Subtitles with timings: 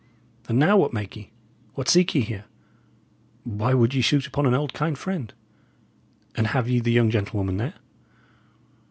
[0.49, 1.29] And now, what make ye?
[1.75, 2.45] what seek ye here?
[3.43, 5.31] Why would ye shoot upon an old, kind friend?
[6.33, 7.75] And have ye the young gentlewoman there?"